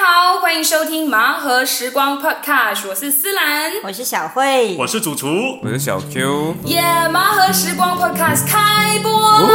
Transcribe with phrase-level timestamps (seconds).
[0.00, 5.26] 好，欢迎收听盲盒时光 Podcast，我是思兰，我是小慧，我是主厨，
[5.60, 6.54] 我是小 Q。
[6.66, 6.80] 耶！
[7.12, 9.48] 盲盒时光 Podcast 开播了。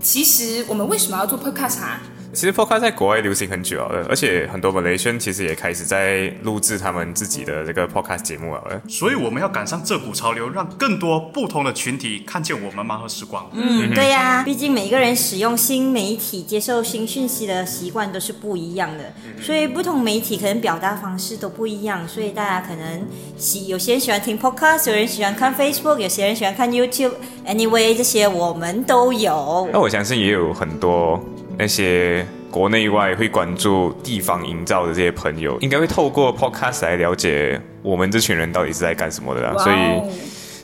[0.00, 2.00] 其实我们为什么要做 Podcast 啊？
[2.34, 8.80] 其实 Podcast 在国外流行很久了，而且很多 Malaysian 其实也开始在录制他们自己的这个 Podcast 节目了。
[8.88, 13.46] 所以我们要赶上这股潮流，让更多不同的群体看见我们盲盒时光。
[13.52, 19.12] 嗯，对呀，毕竟每个人使用新媒体、接受新讯息的习惯都是不一样的，
[19.42, 23.06] 所以不同媒体可能表达方式都不一样，所以大家可能
[23.36, 27.12] 喜有些人喜欢听 Podcast，有人喜欢看 Facebook，有些人喜欢看 YouTube。
[27.46, 29.68] Anyway，这些我们都有。
[29.72, 31.20] 那我相信也有很多
[31.58, 39.54] 那些国内外会关注地方营造的这些朋友，应该会透过 Podcast 来了解我们这群人到底是在干什么的啦。
[39.58, 40.12] 所以，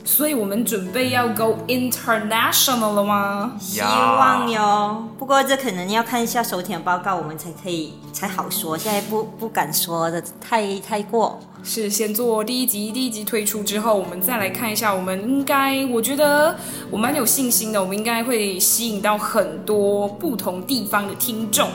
[0.03, 3.53] 所以我们准备要 go international 了吗？
[3.59, 8.77] 希望哟，不过这可能要看一下收听的报告，我们才可以才好说。
[8.77, 11.39] 现在不不敢说的太太过。
[11.61, 16.55] 是先做第一集，第一集推出之后，我们再来看一下，我们应该，我觉得
[16.89, 21.67] 我蛮有信心的，我们应该会吸引到很多不同地方的听众。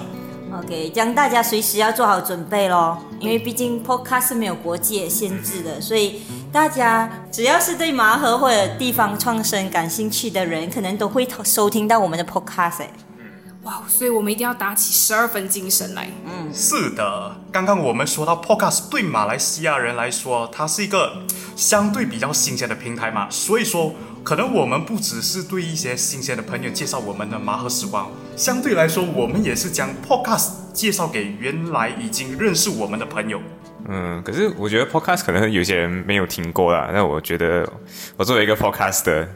[0.56, 6.22] OK，这样大家随时要做好准备咯，因为毕竟 Podcast 是没有国界限制的，所以
[6.54, 12.84] 大家只要是对麻盒或者地方创生感兴趣的人，可能都会收听到我们的 Podcast
[13.18, 13.24] 嗯。
[13.64, 16.08] 哇，所以我们一定要打起十二分精神来。
[16.24, 21.24] 嗯是的，刚刚我们说到 Podcast 对马来西亚人来说，它是一个
[21.56, 23.92] 相对比较新鲜的平台嘛，所以说
[24.24, 33.38] 可能我们不只是对一些新鲜的朋友介绍我们的麻盒时光，相对来说，我们也是将 Podcast 介绍给原来已经认识我们的朋友。
[33.86, 36.88] 嗯，可是我觉得 Podcast 可能有些人没有听过啦。
[36.90, 37.70] 那我觉得
[38.16, 39.26] 我作为一个 Podcaster，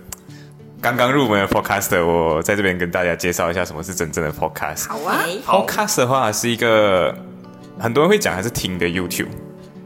[0.80, 4.88] 刚刚入门的 Podcaster，我在这边跟大家介绍一下什么是真正的 Podcast。
[4.88, 7.14] 好啊，好 Podcast 的话是一个
[7.78, 9.28] 很多人会讲还是听的 YouTube，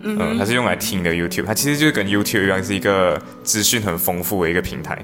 [0.02, 4.98] 嗯、它是用来听的 YouTube，它其实就是跟 YouTube 一样是一个资讯很丰富的一个平台。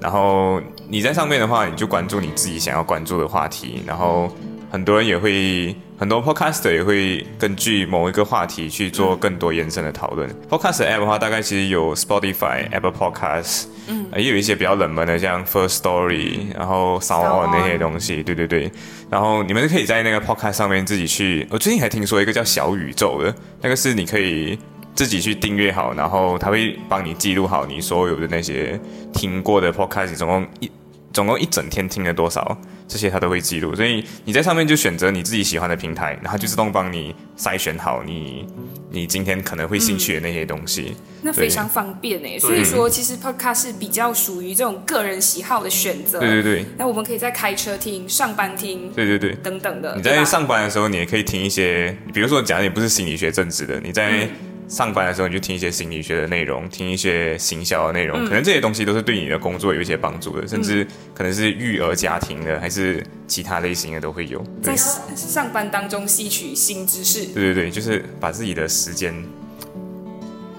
[0.00, 4.30] 然后你在上面的话，你就关注你自己想要关注的话题，然后
[4.70, 10.28] 很多人也会，很多 Podcaster 也会根据某一个话题去做更多延伸的讨论。
[10.50, 18.70] Podcast 的 App 的话，大概其实有 Spotify、Apple Podcast，嗯，也有一些比较冷门的，像 First Story，然后 Sound On 那些东西，对对对。
[19.08, 21.46] 然后你们可以在那个 Podcast 上面自己去。
[21.48, 24.58] 我最近还听说一个叫小宇宙的，那个是你可以
[24.94, 28.78] 自己去订阅好，然后他会帮你记录好你所有的那些
[29.14, 30.70] 听过的 Podcast，总共一
[31.14, 32.58] 总共一整天听了多少，
[32.88, 33.74] 这些它都会记录。
[33.74, 38.44] 所以你在上面就选择你自己喜欢的平台，然后就自动帮你筛选好你
[38.90, 40.96] 你今天可能会兴趣的那些东西。
[41.22, 42.38] 那非常方便诶。
[42.38, 46.18] 所以说，其实 Podcast 是比较属于这种个人喜好的选择。
[46.18, 49.34] 对对对那我们可以在开车听、上班听对对对。
[49.36, 49.94] 等等的。
[49.96, 54.28] 你在上班的时候，你也可以听一些，比如说，假如你不是心理学正职的，你在
[54.74, 64.44] 上班的时候，你就听一些心理学的内容，听一些行销的内容，可能这些东西都是对你的工作有一些帮助的，甚至可能是育儿家庭的，还是其他类型的都会有。
[64.60, 64.76] 对在
[65.14, 67.26] 上班当中吸取新知识。
[67.26, 69.14] 对对对，就是把自己的时间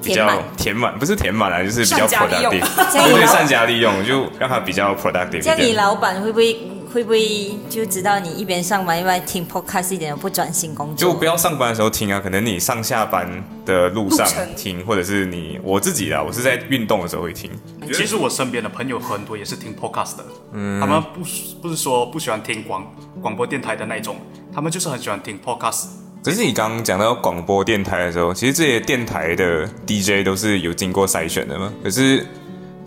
[0.01, 5.73] 比较填满，不是填满了，就是比较 productive， 善加利用，就让它比较 productive 像你。
[5.73, 6.57] 老板会不会
[6.95, 11.11] 会不会就知道你一边上班一边听 Podcast 一点都不专心工作？
[11.11, 13.29] 就不要上班的时候听啊，可能你上下班
[13.65, 14.25] 的路上
[14.55, 17.51] 听，或者是你我自己啦，我是在运动的时候会听。
[17.91, 22.89] 其实我身边的朋友很多也是听 podcast 的，嗯他们不是不是说不喜欢听广
[23.21, 24.15] 广播电台的那种，
[24.53, 25.87] 他们就是很喜欢听 podcast。
[26.23, 31.73] 可是你刚刚讲到广播电台的时候，其实这些电台的 DJ 都是有经过筛选的嘛。
[31.83, 32.25] 可是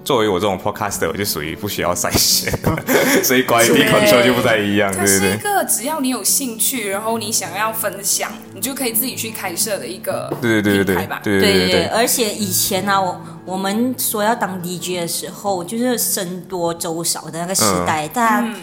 [0.08, 2.50] 作为我这种 podcaster，我就属于不需要筛选，
[3.22, 5.42] 所以 quality control 就不太一样，它是一对对对。
[5.42, 11.20] 个只要你有兴趣，然后你想要分享，你就可以自己去开设的一个对对对对平台吧。
[11.22, 18.54] 对对对对而且以前呢、我我们说要当 DJ 的时候，就是僧多粥少的那个时代，大家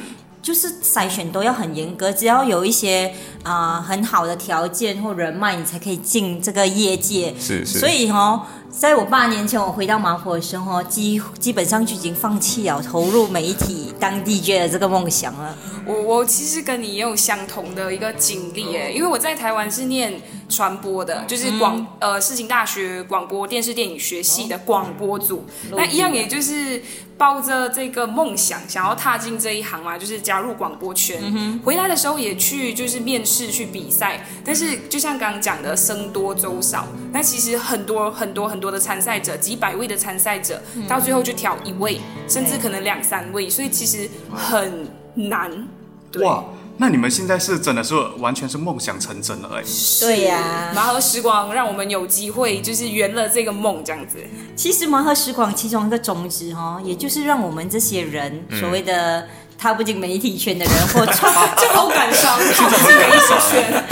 [0.41, 3.13] 就是筛选都要很严格，只要有一些
[3.43, 7.35] 啊、很好的条件或人脉，你才可以进这个业界。
[7.39, 7.77] 是是。
[7.77, 15.57] 所以哦，在我八年前我回到马坡的时候，基基本上就已经放弃了投入媒体当 DJ 的这个梦想了。
[15.85, 26.81] 我我其实跟你也有相同的一个经历诶，因为我在台湾是念传播的，就是广、呃世新大学广播电视电影学系的广播组，那一样也就是
[27.17, 31.21] 抱着这个梦想，想要踏进这一行嘛，就是加入广播圈。
[31.63, 45.67] 回来的时候也去就是面试去比赛，但是就像刚刚讲的，僧多粥少，那其实很多很多很多多的参赛者，几百位的参赛者，到最后就挑一位，甚至可能两三位，所以其实很难。
[46.11, 46.23] 对。
[46.23, 46.43] 哇，
[46.77, 49.63] 那你们现在是真的是完全是梦想成真了哎。
[50.01, 50.71] 对呀。
[50.73, 54.17] 麻和时光让我们有机会就是圆了这个梦，这样子。
[54.55, 59.27] 其实盲盒时光其中一个宗旨哦，也就是让我们这些人所谓的
[59.59, 63.83] 踏不进媒体圈的人， 或创就好感伤，好是媒体圈。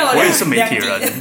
[0.16, 1.12] 我也是媒体人，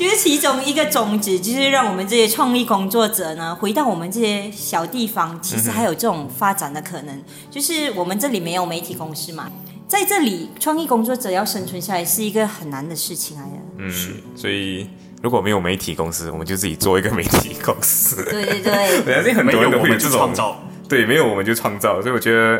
[0.00, 7.22] 就是其中一个宗旨，就是让我们这些创意工作者呢，回到我们这些小地方，其实还有这种发展的可能。
[7.50, 9.52] 就是我们这里没有媒体公司嘛，
[9.86, 13.56] 在这里创意工作者要生存下来是一个很难的事情来的。
[13.76, 13.92] 嗯，
[14.34, 14.88] 所以
[15.20, 18.24] 如果没有媒体公司，我们就自己做一个媒体公司。
[18.24, 18.72] 对对对，
[19.06, 20.58] 我相信很多人会有这种创造。
[20.88, 22.58] 对，没有我们就创造，所以我觉得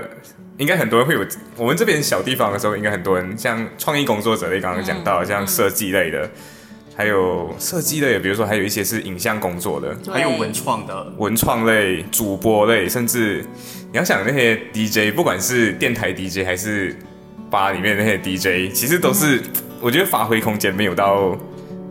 [0.59, 1.27] 应该很多人会有。
[1.57, 6.31] 我们这边小地方的时候，应该很多人像创意工作者类，刚刚讲到，像设计类的，
[7.01, 13.43] 还有设计类，比如说还有一些是影像工作的，还有文创的，文创类、主播类，甚至
[13.91, 16.95] 你要想那些 DJ，不管是电台 DJ 还是
[17.51, 19.41] 吧里面那些 DJ，其实都是
[19.81, 21.35] 我觉得发挥空间没有到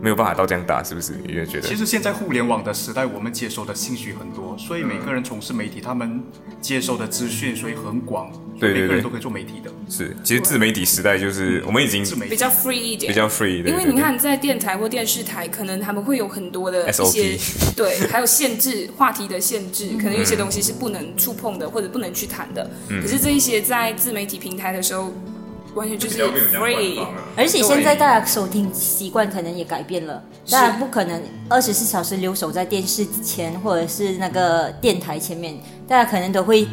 [0.02, 1.12] 没有办法到这样大，是不是？
[1.26, 6.22] 你就觉得其实现在互联网的时代，我们接收的信息很多，所以每个人从事媒体，他们
[6.60, 8.82] 接收的资讯所以很广，对对对。
[8.82, 9.70] 每个人都可以做媒体的。
[9.88, 17.38] 是，其实自媒体时代就是我们已经比较 free 一点，比较 free，对对对因为你看，在电台或电视台，可能他们会有很多的一 SOP 些
[17.76, 22.70] 对，还有限制话题的限制，可能有些东西是不能触碰的，或者不能去谈的。
[22.88, 23.02] 嗯。
[23.02, 25.12] 可是这一些在自媒体平台的时候，
[25.74, 26.22] 完全就是
[26.52, 27.06] free。
[27.36, 36.66] 而且现在大家收听习惯可能也改变了，大家不可能二十四小时留守在电视前或者是那个电台前面，大家可能都会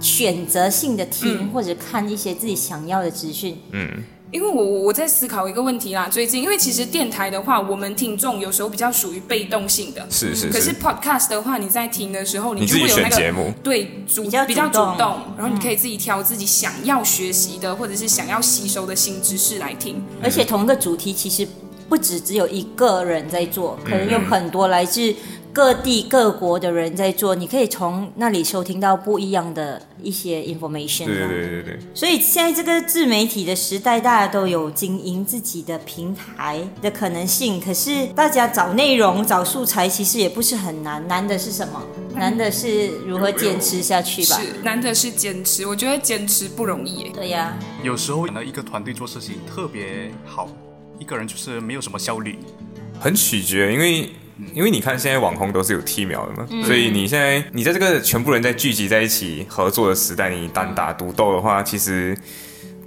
[0.00, 3.58] 选择性的听、或者看一些自己想要的资讯。
[4.32, 20.00] 因为我我我在思考一个问题啦，最近因为其实电台的话，我们听众有时候比较属于被动性的，是是可是 podcast 的话，你在听的时候，你自己就会有那个选节目，对主比较比较主动主动，然后你可以自己挑自己想要学习的或者是想要吸收的新知识来听。
[20.22, 21.46] 而且同一个主题其实
[21.88, 25.12] 不止只有一个人在做，可能有很多来自
[25.52, 31.06] 各地各国的人在做，你可以从那里收听到不一样的一些 information。
[31.06, 37.60] 对对对对对，所以现在这个自媒体的时代，大家都有经营自己的平台的可能性。
[37.60, 41.82] 可是大家找内容、找素材，其实也不是很难，难的是什么？
[42.14, 44.36] 难的是如何坚持下去吧。
[44.36, 47.10] 是，难的是坚持，我觉得坚持不容易耶。
[47.14, 50.48] 对呀、有时候呢，一个团队做事情特别好，
[50.98, 52.38] 一个人就是没有什么效率。
[52.98, 54.10] 很取决，因为
[54.54, 62.16] 因为你看现在网红都是有 T 秒的嘛，所以你现在你在这个全部人在聚集在一起合作的时代，你单打独斗的话，其实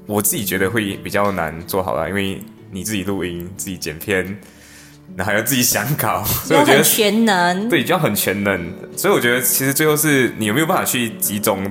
[0.06, 2.42] 我自己觉得会比较难做好啦，因为
[2.72, 4.26] 你自己录音、自己剪片，
[5.16, 7.70] 然后还要自己想搞，所以我觉得全能。
[7.70, 8.74] 对，就要很全能。
[8.98, 11.70] 所以我觉得其实最后是你有没有办法去集中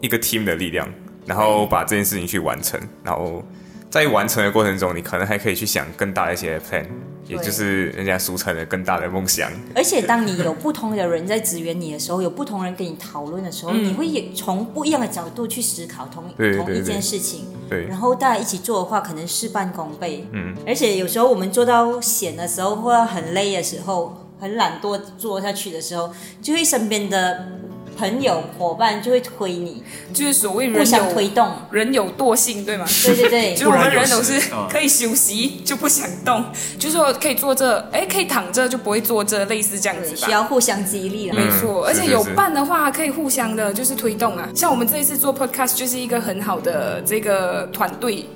[0.00, 0.88] 一个 team 的力量，
[1.26, 3.44] 然后把这件事情去完成，然后
[3.90, 6.84] 在完成的过程中，你可能还可以去想更大的一些 plan，
[7.28, 9.50] 也就是人家俗称的更大的梦想。
[9.74, 17.46] 而且当你有不同的人在支援你的时候，有不同人跟你讨论的时候，你会也从不一样的角度去思考同同一件事情。
[17.68, 20.24] 对然后大家一起做的话，可能事半功倍。
[20.30, 27.48] 嗯，而且有时候我们做到闲的时候，或者很累的时候，很懒惰做下去的时候，就会身边的
[27.96, 31.50] 朋友伙伴就会推你，就是所谓互人有相推动。
[31.70, 32.84] 人有惰性，对吗？
[33.04, 36.44] 对对对 就我们人都是可以休息就不想动，
[36.78, 40.30] 就是说可以坐这，哎，可以躺着就不会坐这，类似这样，子吧需。
[40.30, 41.34] 要互相激励了。
[41.34, 44.48] 没错，而且有伴的话可以互相的，就是推动啊。
[44.54, 48.26] 像我们这一次做 podcast 就是一个很好的这个团队，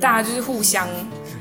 [0.00, 0.86] 大家就是互相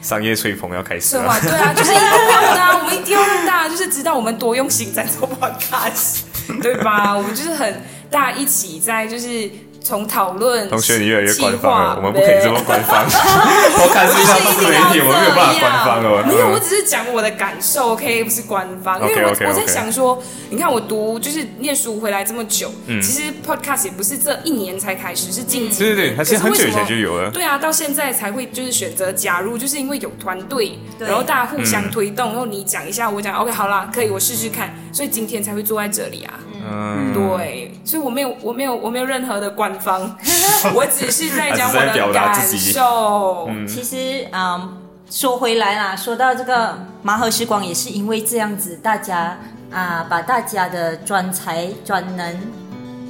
[0.01, 6.21] 商业吹捧要开始了对啊，就是一定要的啊，我们一定要让大家就是知道我们多用心在做 podcast，
[6.61, 7.15] 对吧？
[7.15, 9.49] 我们就是很大家一起在就是
[9.87, 13.05] 从讨论同学，你越来越官企方了，划我们不可以这么官方。
[13.07, 16.23] 我看是一上自媒体，我们没有办法官方哦。
[16.27, 18.99] 没有，我嗯只是讲我的感受，OK，不是官方。
[18.99, 25.95] 因为我我在想说，你看我读就是念书回来这么久，嗯其实 podcast 也不是这一年才开始，是近几年。
[25.95, 27.31] 对对对，它其实很久以可是为什么前就有了。
[27.31, 36.33] 对啊，到现在才会就是选择加入，就是因为有团队，然后大家互嗯相推动，然后你讲一下，我讲，OK，好啦，可以，我试试看，所以今天才会坐在这里啊。
[36.69, 40.17] 嗯，对，所以我没有，我没有，我没有任何的官方，
[40.75, 43.49] 我只是在讲我的感受。
[43.67, 44.77] 其实，嗯，
[45.09, 49.37] 说回来啦，说到这个麻盒时光，也是因为这样子，大家
[49.71, 52.39] 啊、把大家的专才专能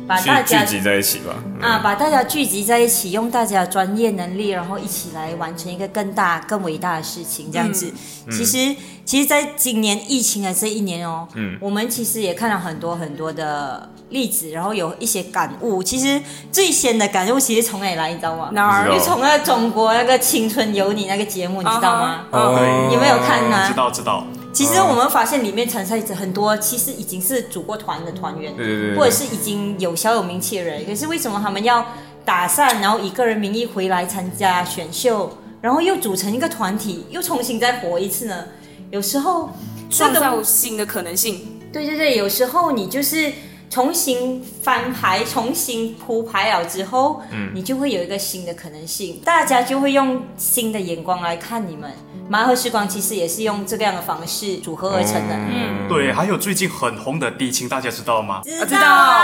[0.07, 1.35] 把大家聚集在一起吧。
[1.61, 7.93] 啊，把大家聚集在一起，用大家的专业能力，然后一起来完成一个更大、更伟大的事情，这样子。
[8.31, 15.83] 其实，其实，在今年疫情的这一年哦，嗯，我们其实也看了很多很多的例子，然后有一些感悟。
[15.83, 16.21] 其实
[16.51, 18.49] 最先的感悟，其实从哪里来，你知道吗？
[18.53, 22.25] 哪儿就从那个中国那个《青春有你》那个节目，你知道吗？
[22.31, 30.85] 嗯对，有没有看呢知道知道，其实我们发现里面参赛者很多，其实已经是组过团的团员，对对或者是已经有小有名气的人。
[30.85, 31.85] 可是为什么他们要
[32.23, 38.45] 打散，然后以个人名义回来参加选秀，然后又组成一个团体，又重新再活一次呢？
[38.89, 39.49] 有时候
[39.89, 41.59] 创这个造新的可能性。
[41.73, 43.31] 对对对，有时候你就是
[43.69, 51.91] 重新翻牌、重新铺牌了之后，嗯，你就会有一个新的可能性，大家就会用新的眼光来看你们。
[52.29, 55.35] 麻和时光其实也是用这个样的方式组合而成的。
[55.35, 58.41] 嗯对，还有最近很红的地青，大家知道吗？
[58.59, 59.23] 我知道，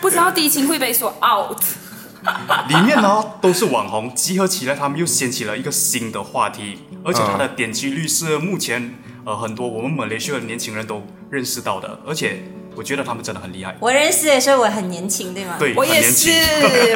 [0.00, 1.62] 不知道第一情会被说 out。
[2.68, 8.94] 里面呢都是网红，集合起来，他们又掀起了一个新的话题，而且它的点击率是目前
[9.24, 12.44] 呃很多我们马来西亚的年轻人都认识到的，而且
[12.74, 13.76] 我觉得他们真的很厉害。
[13.80, 15.56] 我认识的时候我很年轻，对吗？
[15.58, 16.30] 对，我也是，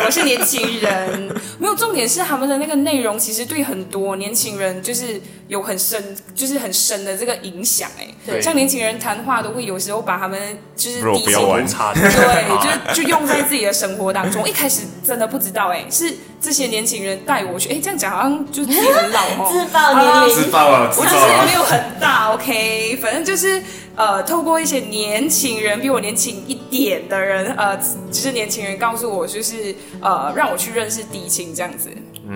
[0.05, 1.35] 我是年轻人。
[1.59, 7.91] 没有重点是他们的那个内容，其实对很多年轻人就是有很深，就是很深的这个影响。
[7.99, 10.39] 哎，对像年轻人谈话都会有时候把他们
[10.77, 14.43] 就是低情不要玩红茶的， 对，就就用在自己的生活当中。
[14.43, 17.71] 我一开始真的不知道，哎，是这些年轻人带我去。
[17.71, 21.57] 哎，这样讲好像就自己很老哦， 自爆年龄自爆啊，我其实也没！
[21.57, 23.63] 有很大，OK，反正就是
[23.97, 31.91] 呃，透过一些年轻人比我年轻一点的人，呃，就是年轻人告诉我，就是呃，让我去认识迪青这样子。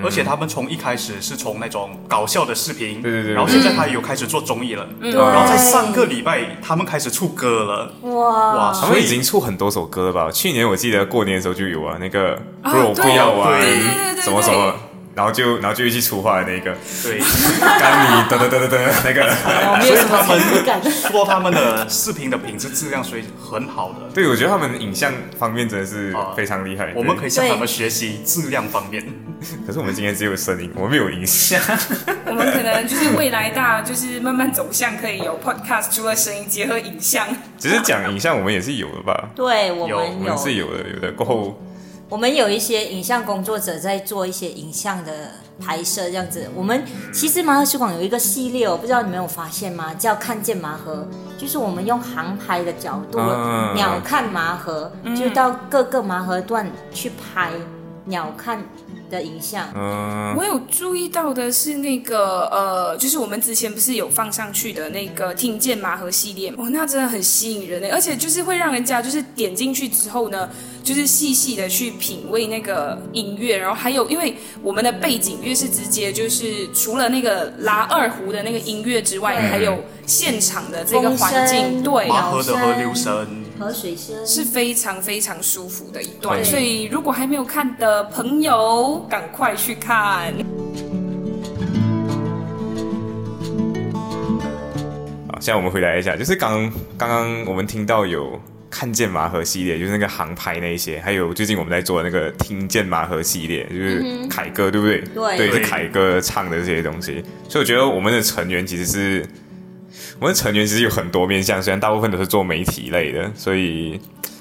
[0.04, 5.12] 而且他们从一开始是从那种搞笑的视频，对对对然后现在他有开始做综艺了，嗯。
[5.12, 10.30] 然后在上个礼拜他们开始出歌了，哇，哇，他所以们已经出很多首歌了吧？
[10.30, 14.22] 去年我记得过年的时候就有啊，那个啊 bro 不要玩对对对对。
[14.22, 14.74] 什么什么，
[15.14, 17.18] 然后就然后就一起出话的那个，对，
[17.60, 20.80] 干你得得得得得那个，我 没有什么参与感。
[21.10, 26.92] 说他们的视频的品质质量所以很好的，对我觉得他们影像方面真的是啊非常厉害。
[26.94, 29.04] 我们可以，向他们学习质量方面。
[29.66, 31.58] 可是我们今天只有声音，我们没有影像。
[32.26, 37.26] 我们可能就是未来大，就是慢慢走向可以有 podcast，除了声音结合影像。
[37.58, 39.30] 只是讲影像，我们也是有的吧？
[39.34, 41.10] 对我有我们是有的，有的。
[41.12, 41.58] 过后
[42.10, 46.50] 我们有一些影像工作者在做一些影像的拍摄，这样子。
[46.56, 49.94] 我们其实麻盒时光有一个系列哦，不知道你们有发现吗？
[49.94, 51.06] 叫“看见麻盒”，
[51.38, 57.52] 就是我们用航拍的角度，嗯鸟看麻盒，就到各个麻盒段去拍
[58.06, 58.58] 鸟看
[59.10, 59.68] 的影像。
[59.74, 70.48] 嗯，我有注意到的是那个呃，就是我们之前不是有放上去的那个听见麻盒系列，哦，那真的很吸引人呢，而且就是会让人家就是点进去之后呢，
[70.84, 84.24] 就是细细的去品味那个音乐，然后还有因为我们的背景乐是直接就是除了那个拉二胡的那个音乐之外，还有现场的这个环境，对，麻河的河流声，河水声。
[84.26, 90.32] 是非常非常舒服的一段，所以如果还没有看的朋友，赶快去看。
[95.28, 105.00] 好，现在我们回来一下，就是刚刚刚我们听到有看见麻盒系列，就是那个航拍那一些，还有最近我们在做的那个听见麻盒系列，就是凯哥，对不对？
[105.00, 109.26] 对对，是对凯哥唱的这些东西，所以我觉得我们的成员其实是，
[110.18, 114.00] 我们的成员其实有很多面向，虽然大部分都是做媒体类的，所以。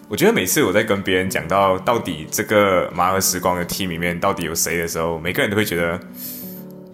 [0.09, 5.99] 我觉得每次我在跟别人讲到到底这个麻盒时光的 team 里面到底有谁的时候，每个人都会觉得，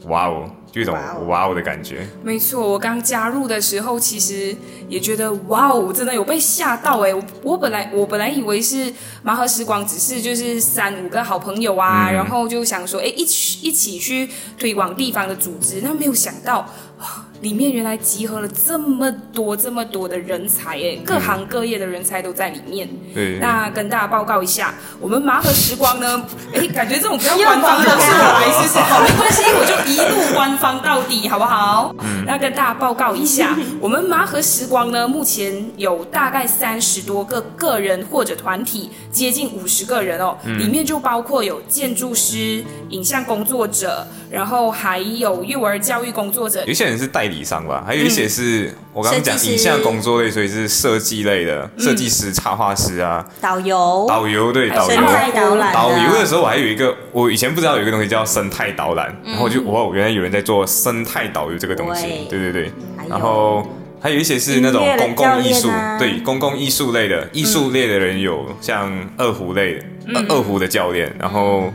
[0.08, 0.94] 哇哦，就一种
[1.26, 2.06] 哇哦的感觉。
[2.22, 4.54] 没错，我刚加入的时候，其实
[4.90, 7.16] 也觉得哇哦，真的有被吓到哎！
[7.16, 8.94] 我我本来我本来以为是
[9.24, 14.30] 麻盒时光，只是就是三五个好朋友啊，然后就想说，哎，一起一起去
[14.60, 16.70] 推广地方的组织，那没有想到。
[17.00, 22.90] 哇里面原来集合了这么多这么多的人才哎，各行各业的人才都在里面。
[23.14, 26.26] 对，那跟大家报告一下，我们麻和时光呢，
[26.56, 28.80] 哎，感觉这种不要官方的都是我来，是不是？
[28.80, 31.94] 好，没关系，我就一路官方到底，好不好？
[32.00, 55.34] 嗯那跟大家报告一下，我们麻和时光呢，目前有大概三十多个个人或者团体，接近五十个人哦，里面就包括有建筑师、影像工作者，然后还有幼儿教育工作者有，些人是代理商吧，还有一些是、我刚刚讲影像工作类，所以是设计类的，设计师、插画师啊，导游、导游对导生态游。
[55.36, 62.40] 导览、导游的时候，我还有一个，我以前不知道有一个东西叫生态导览，然后我就哇，原来有人在做生态导游这个东西，对。
[62.40, 62.72] 对对。
[63.10, 63.66] 然后
[64.02, 69.84] 还有一些是那种公共艺术啊，对公共艺术类的艺术类的人有像二胡类的，
[70.30, 71.72] 二胡的教练，然后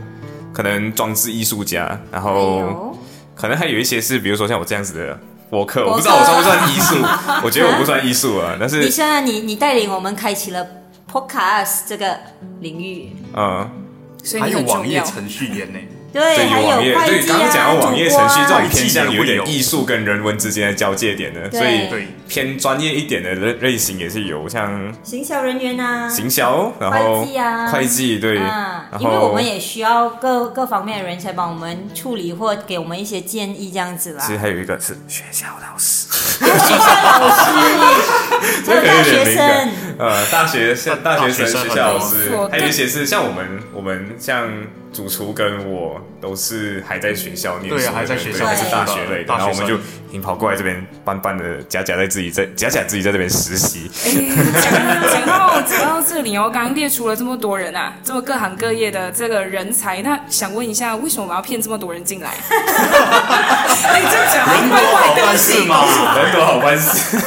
[0.53, 2.95] 可能装置艺术家，然后
[3.33, 5.19] 可能还有一些是比如说像我这样子的
[5.51, 6.95] 博客，我不知道我算不算艺术，
[7.45, 10.65] 我觉得我不算艺术啊，但是你是现在你你带领我们开启了
[11.11, 12.17] podcast 这个
[12.61, 13.69] 领域，嗯。
[14.23, 14.79] 所以还有你很重要。
[14.81, 15.79] 网页程序员呢。
[16.13, 27.67] 对，对，还有网页，对，会计刚刚讲到啊，网页程序这种偏向有点艺术跟人文之间的交界点的，所以对，偏专业一点的类类型也是有，像行销人员啊，行销，然后会计啊。
[27.71, 34.23] 会计对，啊，因为我们也需要各各方面的人才帮我们处理或给我们一些建议这样子啦。
[34.25, 34.33] 其。
[34.33, 36.07] 实还有一个是学校老师，
[36.41, 37.41] 老师，
[38.65, 39.69] 还有大学生，
[39.99, 44.49] 呃，大学像大学生、大学生学校老师，还有一些是像我们，我们像
[44.91, 49.77] 主厨跟我都是还在学校念书，对还在学校还是大学类的，然后我们就
[50.11, 54.11] 已经跑过来这边，班班的假假在自己在假假自己在这边实习，哎
[54.61, 62.31] 讲讲到讲到这里哦，刚刚列出了这么多人啊，这么各行各业的这个人才，那想问一下，为什么我们要骗这么多人进来？
[62.41, 65.85] 你， 这样讲好像怪怪的，办事嘛，
[66.17, 67.17] 人多好办事。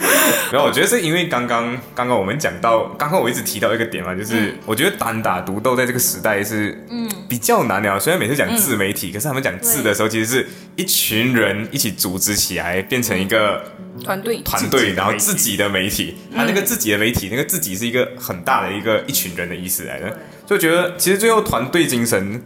[0.50, 7.08] 然后我觉得是因为刚刚刚刚我们讲到，刚刚我一直提到一个点嘛，就是我觉得单打独斗在这个时代是嗯。
[7.28, 8.00] 比较难的。
[8.00, 13.62] 虽然每次讲自媒体，可是他们讲自的时候，其实是一群人一起组织起来变成一个
[14.02, 14.38] 团队。
[14.38, 20.18] 团队，然后自己的媒体，他那个自己的媒体，那个自己是一个很大的一个一群人的意思来的。
[20.44, 22.42] 就觉得其实最后团队精神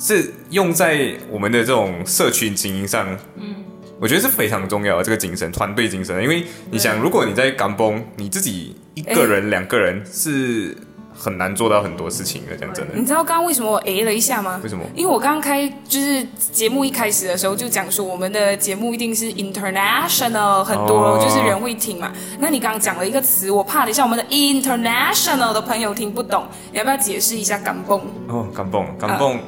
[0.00, 3.57] 是用在我们的这种社群经营上，嗯，
[4.00, 6.22] 我觉得是非常重要的这个精神，团队精神。
[6.22, 10.76] 因为你想，如果你在港崩，你自己一个人、两个人是
[11.12, 12.94] 很难做到很多事情的，讲真的。
[12.94, 14.60] 你知道刚刚为什么我 A 了一下吗？
[14.62, 22.12] 为什么因为我刚刚开就是节目一开始的时候就讲说，我们的节目一定是 international，很多、哦就是人会听嘛。
[22.38, 28.00] 那你刚刚讲了一个词，我怕等一下我们的 international 的朋友听不懂，你要不要解释一下港崩？
[28.28, 29.40] 哦，港蹦，港蹦。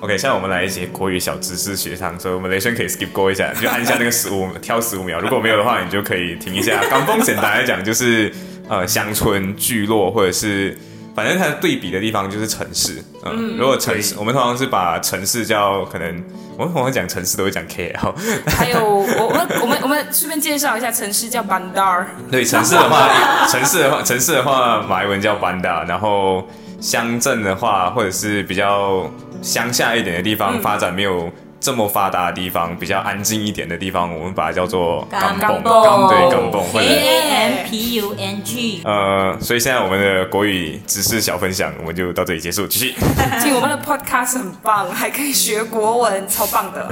[0.00, 5.18] OK，现在我们来一些国语小知识学堂，所以我们雷声可以 skip 过一下，就按一下那个十五，挑十五秒。
[5.18, 6.80] 如果没有的话，你就可以停一下。
[6.88, 8.32] 港风简单来讲就是
[8.68, 10.78] 呃乡村聚落，或者是
[11.16, 13.02] 反正它的对比的地方就是城市。
[13.24, 16.24] 嗯，如果城市，我们通常是把城市叫可能
[16.56, 18.14] 我们通常讲城市都会讲 KL，
[18.56, 23.08] 还有我我我们我们顺便介绍一下城市叫 Bandar，对，城市的话，
[23.50, 26.48] 城市的话，城市的话，马来文叫 Bandar，，然后
[26.80, 29.10] 乡镇的话，或者是比较
[29.42, 42.94] 乡下一点的地方，发展没有这么发达的地方，比较安静一点的地方，我们把它叫做港蹦，蹦对，港蹦，或者 A M P U N G，呃，所以现在我们的国语知识小分享，我们就到这里结束，继续。
[43.42, 46.88] 听我们的 podcast 很棒，还可以学国文，超棒的。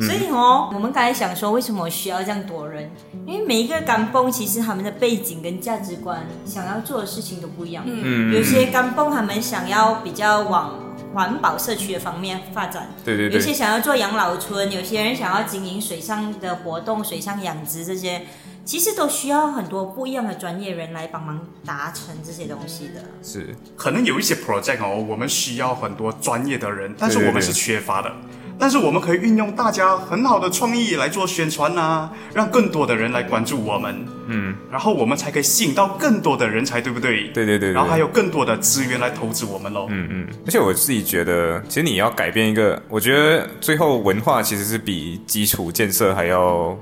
[0.00, 2.90] 所以哦，我们刚才想说，为什么需要这样多人？
[3.26, 7.84] 因为每一个港崩其实他们的背景跟价值观、想要做的事情都不一样。
[7.86, 10.72] 嗯有些港崩他们想要比较往
[11.14, 18.26] 环保社区的方面发展，对对对，有些想要做养老村，有些人想要经营水上的活动、水上养殖这些，
[18.64, 23.02] 其实都需要很多不一样的专业人来帮忙达成这些东西的。
[23.22, 28.12] 是可能有一些 project 哦，我们需要很多专业的人，但是我们是缺乏的。
[28.58, 37.28] 但是我们可以运用大家很好的创意来做宣传啊，让更多的人来关注我们，嗯，然后我们才可以吸引到更多的人才，对不对？
[37.28, 37.72] 对对对对。
[37.72, 39.86] 然后还有更多的资源来投资我们喽。
[39.90, 46.78] 嗯嗯，而且我自己觉得，其实你要改变一个，我觉得最后文化其实是比基础建设还要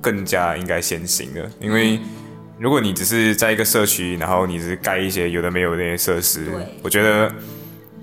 [0.00, 1.98] 更加应该先行的，因为
[2.58, 6.46] 如果你只是在一个社区，然后你只是盖一些有的没有的那些设施，
[6.82, 7.32] 我觉得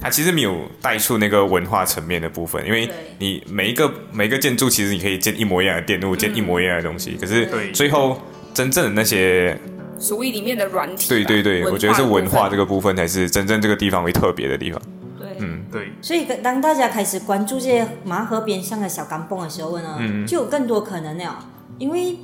[0.04, 2.90] 它其实没有带出那个文化层面的部分，因为
[3.20, 8.22] 你每一个每一个建筑其实你可以建一模一样的电路，建一模一样的东西，可是对最后
[8.54, 9.58] 真正的那些
[9.98, 12.64] 所谓里面的软体吧，对对对，我觉得是文化这个。
[12.64, 14.82] 部分才是真正这个地方为特别的地方。
[15.20, 21.46] 对，嗯对，所以当大家开始关注这些麻河边上的小钢蹦的时候呢，嗯就有更多可能了。
[21.78, 22.16] 因为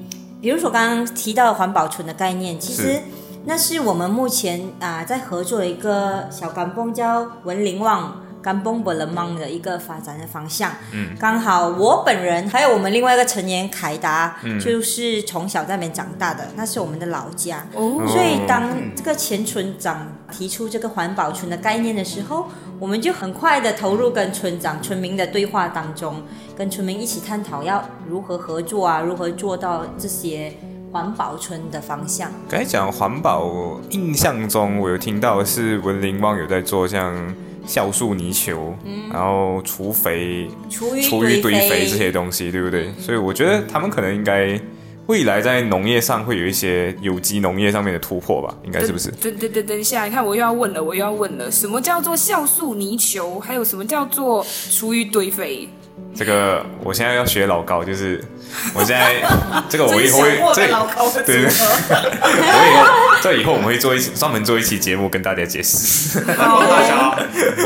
[0.42, 3.00] 比如说刚刚提到的环保村的概念，其实是
[3.46, 8.24] 那是我们目前啊、在合作的一个小甘崩叫文林旺。
[8.42, 22.48] 甘崩本人芒的一个发展的方向，嗯，刚好我本人还有我们另外一个成员凯达，就是从小在那边长大的，那是我们的老家，哦，所以当这个前村长提出这个环保村的概念的时候，
[22.80, 26.24] 我们就很快的投入跟村长、村民的对话当中，
[26.58, 30.54] 跟村民一起探讨要如何合作啊，如何做到这些
[30.92, 32.32] 环保村的方向。
[32.50, 37.16] 刚才讲环保，印象中我有听到是文林旺有在做像
[37.68, 38.74] 酵素泥球，
[39.12, 42.92] 然后除肥、厨余厨余堆肥肥这些东西，对不对？
[43.00, 44.60] 所以我觉得他们可能应该
[45.06, 48.56] 未来在农业上会有一些有机农业上面的突破吧？
[48.64, 49.12] 应该是不是？
[49.12, 53.40] 等等等等一下，你看我又要问了，我又要问了，什么叫做酵素泥球？
[53.40, 55.70] 还有什么叫做厨余堆肥？
[56.16, 58.24] 这个我现在要学老高，就是
[58.74, 59.22] 我现在
[59.70, 66.20] 这个我以后会这高的对对，我以后这以后我们会做一期专门做一期节目跟大家解释。
[66.26, 67.16] 大家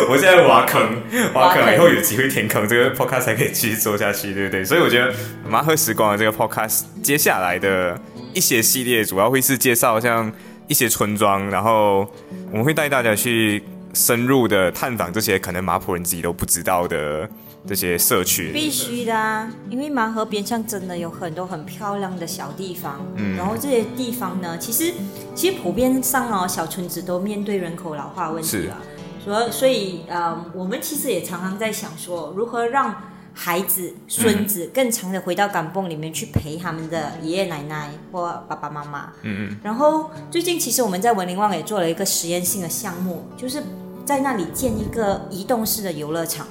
[0.09, 1.01] 我现在挖坑，
[1.33, 4.63] 挖坑，以后有机会填坑，这个 podcast 才可以继续做下去，对不对？
[4.63, 5.13] 所以我觉得
[5.47, 7.99] 麻盒时光的这个 podcast 接下来的
[8.33, 10.31] 一些系列，主要会是介绍像
[10.67, 12.07] 一些村庄，然后
[12.51, 17.29] 我们会带大家去深入的探访这些可能麻坡人自己都不知道的
[17.67, 18.51] 这些社区。
[18.51, 24.93] 必须的啊，因为麻河边上真的有很多很漂亮的小地方，嗯，然后这些地方呢，其实
[25.33, 28.77] 其实普遍上哦，小村子都面对人口老化问题了，
[29.23, 32.93] 所以所以呃，我们其实也常常在想说，如何让
[33.33, 43.63] 孩子、孙子更常的回到港蹦里面去陪他们的爷爷奶奶或爸爸妈妈，嗯嗯，然后最近其实我们在文林旺也做了一个实验性的项目，就是
[44.05, 46.45] 在那里建一个移动式的游乐场。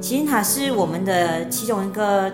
[0.00, 2.32] 其实他是我们的其中一个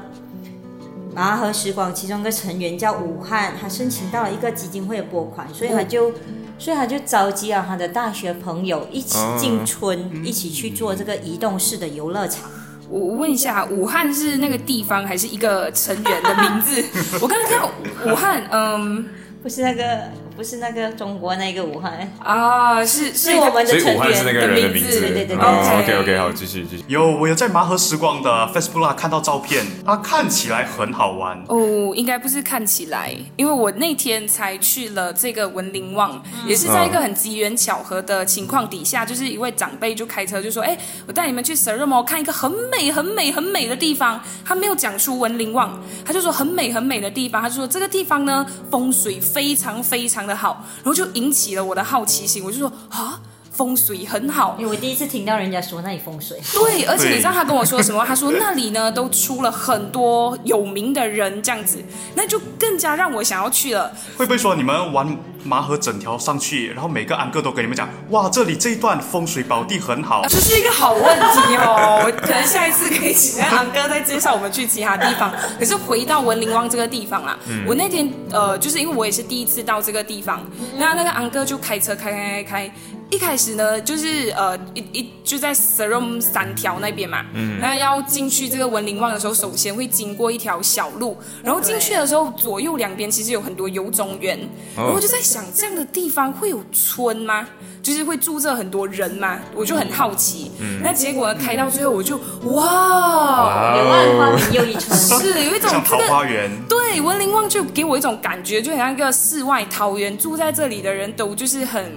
[1.14, 6.12] 麻和时光其中一个成员叫武汉，他申请到了一个基金会的拨款，所以他就、
[6.59, 12.49] 所以他就召集了他的大学朋友一起进村，一起去做这个移动式的游乐场。
[12.88, 16.83] 我我问一下，武汉是那个地方还是一个成员的名字？
[17.21, 17.71] 我刚刚看到
[18.11, 19.07] 武汉，嗯
[19.42, 20.05] 不是那个，
[20.38, 24.48] 不是那个中国那个武汉，啊，是是我们所以的成武汉是那个员。
[24.51, 25.01] 人的名字。
[25.01, 26.85] 对对对对哦 OK OK，好，继续继续。
[26.87, 31.42] 有我有在麻河时光的 Facebook 啦看到照片，它看起来很好玩。
[31.48, 53.20] 哦，应该不是看起来，因为我那天才去了这个文林旺，也是在一个很机缘巧合的情况底下，就是一位长辈就开车就说：“哎，我带你们去 s e r a m o 看一个很美、很美、很美的地方。”他没有讲出文林旺，他就说很美、很美的地方，他就说这个地方呢风水非常非常的好，然后就引起了我的好奇心，我就说啊。
[53.59, 58.05] 风水很好，因为我第一次听到人家说那里风水好，对，而且你知道他跟我说什么？
[58.07, 61.83] 他说那里呢都出了很多有名的人，这样子，
[62.14, 63.92] 那就更加让我想要去了。
[64.16, 75.35] 会不会说你们玩麻盒整条上去，然后每个安哥都跟你们讲，哇，这里这一段风水宝地很好，这是一个好问题哦， 可能下一次可以请安哥再介绍我们去其他地方。
[75.59, 82.73] 可是回到文林汪这个地方啊，我那天呃，就是因为我也是第一次到这个地方，那那个安哥就开车开开开开。
[83.11, 94.38] 一开始呢，就是呃一一就在 Serum 三条那边嘛，嗯那要进去这个文林旺的时候，首先会经过一条小路，然后进去的时候，左右两边其实有很多游种园，
[94.77, 97.47] 然后我就在想，这样的地方会有村吗？
[97.81, 99.38] 就是会住着很多人吗？
[99.55, 100.51] 我就很好奇。
[100.61, 105.18] 嗯那结果呢，开到最后，我就哇，柳暗花明又一村。
[105.21, 106.51] 是有一种桃花源。
[106.68, 111.90] 对文林旺就给我一种感觉，就很像一个世外桃源，住在这里的人都就是很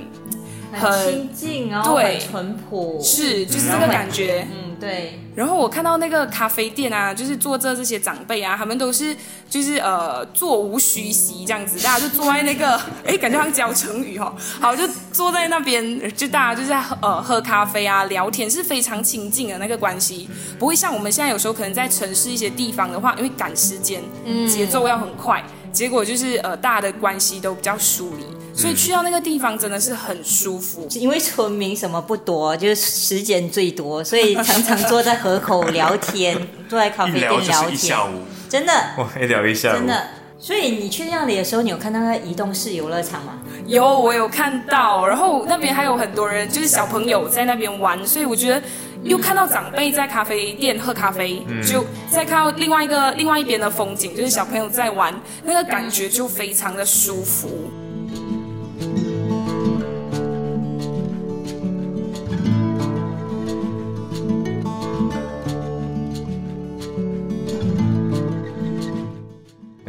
[0.72, 4.48] 很亲近，然后对很淳朴，是就是这个感觉。
[4.52, 9.16] 嗯，对，然后我看到那个咖啡店啊，就是坐着这些长辈啊，他们都是
[9.50, 24.02] 就是呃座无虚席这样子，大家就坐在那个，哎，感觉好像教成语哦，好就坐在那边，就大家就在喝呃喝咖啡啊聊天，是非常亲近的那个关系，不会像我们现在有时候可能在城市一些地方的话，因为赶时间，
[24.48, 30.88] 节奏要很快，结果就是呃大家的关系都比较疏离，所以去到那个地方真的是很舒服。
[30.92, 36.38] 因为村民什么不多，就是时间最多，所以常常坐在河口聊天，
[36.70, 37.72] 坐在咖啡店聊天。
[37.72, 38.74] 一下天，午，真的。
[38.98, 39.78] 哇，一聊一下午。
[39.78, 40.08] 真，的。
[40.42, 43.34] 所以你去那里的时候，你有看到那个移动式游乐场吗？
[43.68, 48.60] 有，我有看到，然后那边还有很多人，就是小朋友在那边玩，所以我觉得
[49.04, 57.70] 又看到长辈在咖啡店喝咖啡，就再看到另外一个另外一边的风景，就是小朋友在玩，那个感觉就非常的舒服。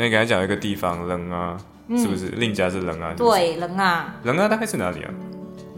[0.03, 1.57] 那你刚才讲一个地方，冷啊，
[1.97, 2.27] 是不是？
[2.31, 5.11] 令家是冷啊，是不是，对，冷啊，冷啊大概是哪里啊？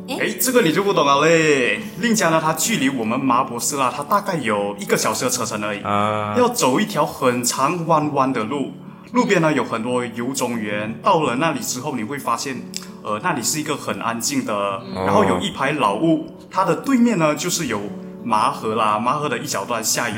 [0.09, 1.79] 哎，这个你就不懂了嘞。
[2.01, 5.83] 令家呢，它距离我们麻博士啦，它大概有一个小时的车程而已。
[5.83, 8.73] 啊，要走一条很长弯弯的路，
[9.13, 10.99] 路边呢有很多游种园。
[11.03, 12.57] 到了那里之后，你会发现，
[13.03, 17.79] 呃，那里是一个很安静的，然后有一排老屋，它的对面呢就是有
[18.25, 20.17] 麻河啦，麻河的一小段下游。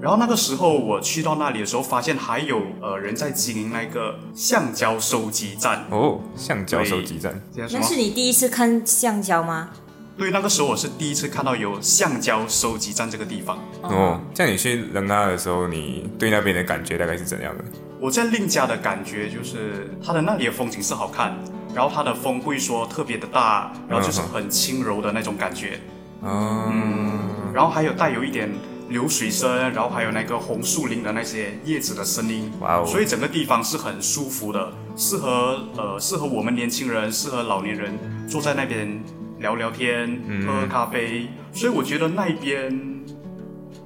[0.00, 5.84] 然后那个时候我去到那里的时候，发现还有呃人在经营那个橡胶收集站。
[5.90, 9.70] 哦，橡胶收集站，这样说那是你第一次看橡胶吗？
[10.16, 13.58] 对，那个时候我是第一次看到有橡胶收集站这个地方。
[13.82, 17.64] 哦，这样你去扔那的时候，你对那边的感觉大概是怎样的？
[18.00, 21.36] 我在令家的感觉就是它的那里的风景是好看，
[21.74, 25.80] 然后它的风不会说特别的大，然后就是很轻柔的那种感觉，
[26.22, 28.50] 嗯，然后还有带有一点
[28.88, 32.86] 流水声，然后还有那个红树林的那些叶子的声音，哇哦。
[32.86, 39.02] 所以整个地方是很舒服的，适合呃适合我们年轻人，适合老年人坐在那边
[39.38, 40.46] 聊聊天、嗯。
[40.46, 42.78] 喝喝咖啡，所以我觉得那边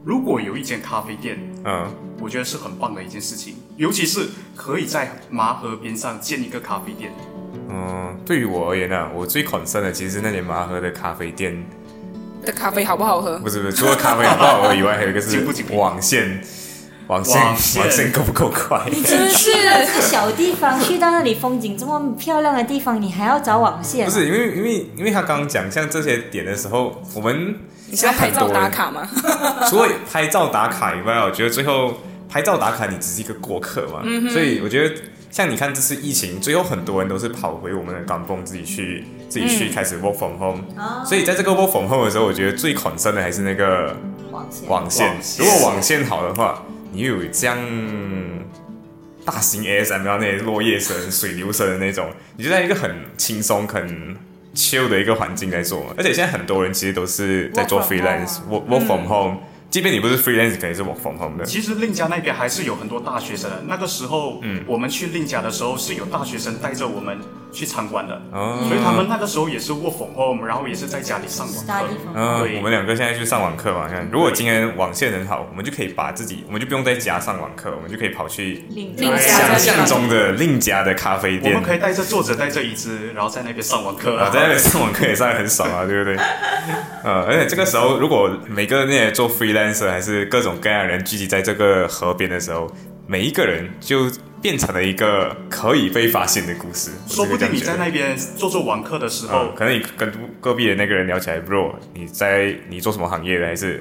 [0.05, 7.13] 如果有一间咖啡店，嗯，我觉得是很棒的一件事情，尤其是可以在麻河边上建一个咖啡店。
[7.69, 11.65] 嗯，对于我而言呢、我最 concern 的其实是那间麻河的咖啡店，
[12.45, 13.39] 的咖啡好不好喝？
[13.39, 16.41] 不是不是，除了咖啡好不好喝以外，还有一个是网线，
[17.07, 18.83] 网线网线够不够快？
[18.91, 24.07] 你真的是这个小地方去到那里风景这么漂亮的地方，你还要找网线？
[24.07, 27.57] 不是因为因为因为他刚刚讲像这些点的时候，我们
[27.91, 29.07] 你是要拍照打卡吗？
[29.69, 34.95] 除了拍照打卡以外，我觉得最后拍照打卡你只是一个过客嘛，所以我觉得
[35.33, 40.63] 像你看这次疫情，最后很多人都是跑回我们的港风自己去自己去开始 work from home，、
[41.07, 43.97] 所以在这个 work from home 的时候，我觉得最 concern 的还是那个
[44.69, 45.17] 网线。
[45.39, 47.59] 如果网线好的话，你又有这样
[49.25, 54.15] 大型 ASMR 那些落叶声、水流声的那种，你就在一个很轻松、很
[54.55, 55.95] chill 的一个环境在做嘛。
[55.97, 59.39] 而且现在很多人其实都是在做 freelance work from home，、
[59.73, 61.47] 即便你不是 freelance，肯定是 work from home 的。
[61.47, 63.63] 其实令家那边还是有很多大学生的。
[63.67, 67.19] 那个时候，嗯我们去令家的时候是有大学生带着我们
[67.53, 71.89] 去参观的，哦所以他们那个时候也是 work from home，然后也是在家里上网大课。
[72.15, 81.69] 嗯，对我们两个现在去上网课嘛，看如果今天网线很好，我们就可以把自己，我们就不用在家上网课，我们就可以跑去另另想象中的另家的咖啡店我们。
[81.69, 84.19] 可以带着作者，带着椅子，然后在那边上网课。
[84.19, 86.17] 啊，在那边上网课也上得很爽啊，对不对？
[87.05, 92.71] 呃，而且这个时候，如果每个那些做 freelancer 还是各种各样的人聚集在这个河边的时候，
[93.07, 94.11] 每一个人就
[94.43, 96.91] 变成了一个可以被发现的故事。
[97.07, 103.47] 说不定你在那边做做网课的时候嗯，，可能你跟隔壁的那个人聊起来，bro，你在你做什么行业的？
[103.47, 103.81] 还是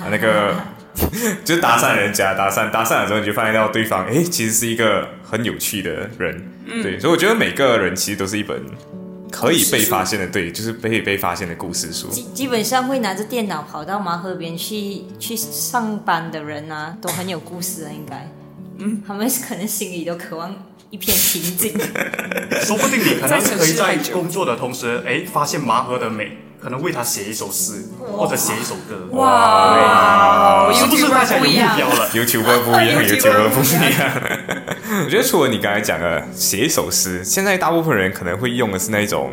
[0.00, 0.54] 啊那个
[1.44, 6.50] 就是搭讪人家，搭讪搭讪的时候，你就发现到对方，哎，其实是一个很有趣的人，
[6.82, 8.62] 对，所以我觉得每个人其实都是一本
[9.30, 12.08] 可以被发现的，对，就是可以被发现的故事书。
[12.08, 18.26] 基基本上会拿着电脑跑到麻河边去去上班的人啊，都很有故事啊，应该。
[18.78, 20.54] 嗯，他们可能心里都渴望
[20.90, 21.72] 一片平静。
[22.62, 29.08] 说不定你可能可以在工作的同时，哎，发现麻河的美，可能为他写一首诗或者写一首歌。
[29.16, 34.10] 哇是不是大家有目不一样标了？YouTuber 不一样 YouTuber，YouTuber 不一样。
[35.04, 39.32] 我觉得除了你刚才讲的写一首诗，现在大部分人可能会用的是那种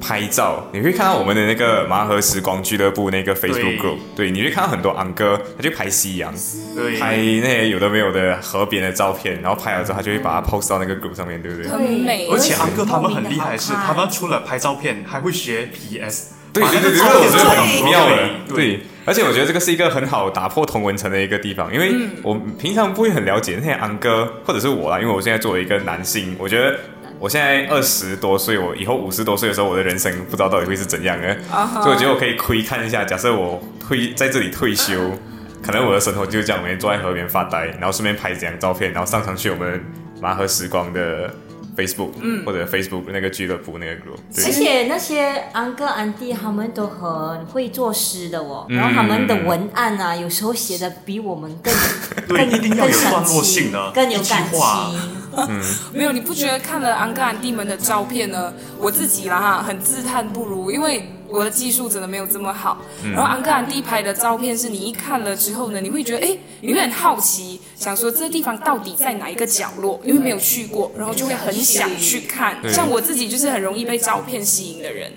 [0.00, 0.66] 拍照。
[0.72, 6.34] 你会看到我们的那个麻河时光俱乐部那个 Facebook group，对，你会看到很多昂哥，他就拍夕阳，
[6.74, 11.70] 对，拍那些有的没有的河边的照片，然后拍了之后，他就会把它 post 到那个 group 上面，对不对？
[11.70, 16.34] 很美而且安哥他们很厉害的是，他们除了拍照片，还会学 PS。
[16.52, 18.16] 对对对这个我觉得很很妙的。
[18.48, 26.76] 对，对，而且我觉得这个是一个很好打破同文层的一个地方，因为我平常不会很了解那些安哥或者是我啦，因为我现在作为一个男性，我觉得
[27.20, 31.36] 我现在二十多岁，我以后五十多岁的时候，我的人生不知道到底会是怎样的，
[31.82, 35.12] 所以我觉得我可以窥看一下，假设我退在这里退休。
[35.62, 39.78] 可能我的生活就是这样，每天坐在河边发呆，然后顺便拍几张照片，然后上传去我们
[40.18, 41.28] 麻河时光的
[41.76, 44.46] Facebook，嗯，或者 Facebook 那个俱乐部那个 group，对。
[44.46, 48.76] 而且那些安哥安弟他们都很会作诗的哦，嗯。
[48.78, 51.74] 然后他们的文案啊，有时候写的比我们更
[52.26, 55.19] 对更一定要有段落性的更有感一
[55.92, 58.52] 没有，你不觉得看了安哥安弟们的照片呢？
[58.78, 62.78] 我自己啦哈，很自叹不如，因为我的技术真的没有这么好。
[63.04, 72.56] 然后安哥安弟拍的照片是你一看了之后呢，你会觉得哎，你会很好奇，想说这地方到底在哪一个角落，因为没有去过，然后就会很想去看。
[72.68, 75.12] 像我自己就是很容易被照片吸引的人。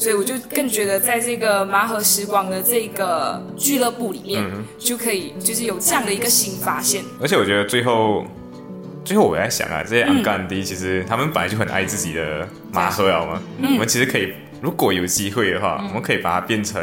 [0.00, 7.02] 所以我就更觉得，在这个麻河时光的这个俱乐部里面，就可以就是有这样的一个新发现。
[7.20, 8.24] 而且我觉得最后，
[9.08, 13.40] 最后我在想啊，这些昂干迪其实他们本来就很爱自己的马赫了嘛。
[13.58, 16.78] 我们其实可以，如果有机会的话，我们可以把它变成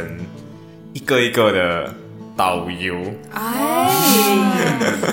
[0.91, 1.93] 一个一个的
[2.35, 2.95] 导游。
[3.31, 4.64] 哎，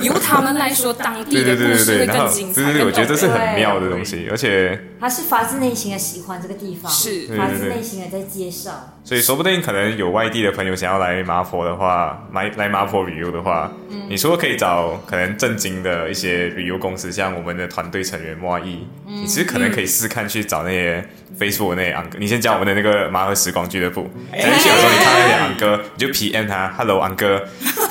[0.02, 2.54] 由他们来说，当地对对的故事对对对，然后会更精彩。
[2.54, 7.26] 对对对，我觉得这是很妙的东西，而且他是发自内心的喜欢这个地方，是。
[7.36, 8.98] 发自内心的在介绍。
[9.04, 13.70] 所以说不定可能有外地的朋友想要来麻坡的话，来来麻坡旅游的话，
[14.08, 21.04] 你说可以找可能正经的一些旅游公司，像我们的团队成员莫毅，你其实可能可以试看去找那些
[21.36, 27.42] Facebook 那些昂哥，你先加我们的那个麻和时光俱乐部，再去有时候你看那些昂哥，你就 PM 他，Hello 昂哥，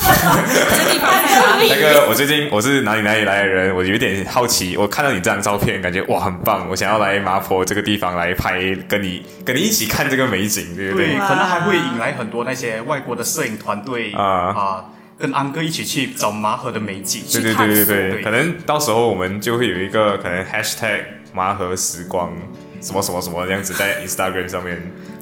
[1.69, 4.75] 那个，我最近我是哪里哪里来的人，我有点好奇。
[4.75, 11.17] 我看到你这张照片，感觉哇很棒，我想要来麻坡这个地方来拍，跟你跟你一起看这个美景，对不对，对？
[11.19, 14.85] 可能还会引来很多那些外国的摄影团队啊啊，
[15.17, 17.21] 跟安哥一起去找麻河的美景。
[17.31, 21.01] 对对对对对，对可能到时候我们就会有一个可能 hashtag
[21.33, 22.33] 麻河时光
[22.81, 24.81] 什么什么什么这样子在 Instagram 上面，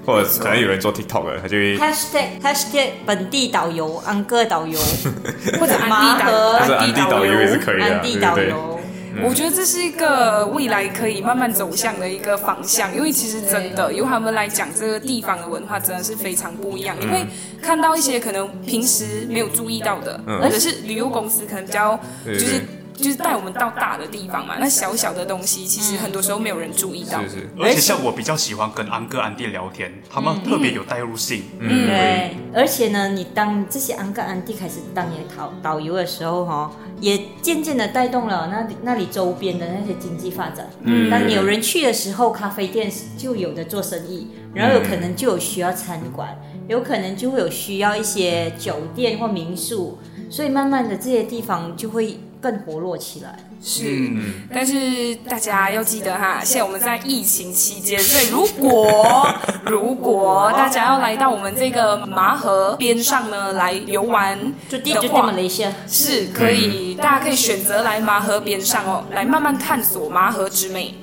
[0.10, 4.80] 或者可能有人做 TikTok 的，他就会 hashtag hashtag 本地导游、安哥导游、
[5.60, 8.80] 或者安麻地河导或者安地导游也是可以的安地导游。
[9.22, 16.96] 我觉得这是一个未来可以慢慢走向的一个方向，因为其实真的由他们来讲，这个地方的文化真的是非常不一样。
[16.98, 17.26] 你会
[17.62, 20.40] 看到一些可能平时没有注意到的，嗯。
[20.42, 22.62] 或者是旅游公司可能比较就是
[23.04, 27.22] 就是带我们到大的地方嘛，那小小的东西其实很多时候没有人注意到。
[27.24, 31.44] 是是，而且像我比较喜欢跟安哥、安弟聊天，他们特别有代入性。
[31.60, 31.88] 嗯。
[31.88, 40.70] 对，而且呢，你当这些安哥安弟开始当你的导导游的时候，哈，也渐渐的带动了那里那里周边的那些经济发展。
[40.84, 41.10] 嗯。
[41.10, 49.98] 当你有人去的时候，咖啡店就有的做生意，然后有可能就有需要餐馆，有可能就会有需要一些酒店或民宿，
[50.30, 53.36] 所以慢慢的这些地方就会更活络起来。
[53.62, 59.28] 是，嗯，但是大家要记得哈，现在我们在疫情期间， 所以如果
[59.66, 64.38] 如果大家要来到我们这个麻河边上呢来游玩
[64.70, 70.96] 就地就的话马，来西亚，是可以，大家可以选择来麻河边上哦，来慢慢探索麻河之美。